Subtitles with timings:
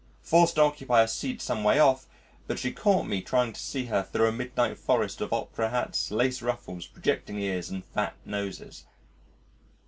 [0.23, 2.07] Forced to occupy a seat some way off,
[2.47, 6.09] but she caught me trying to see her thro' a midnight forest of opera hats,
[6.09, 8.85] lace ruffles, projecting ears and fat noses.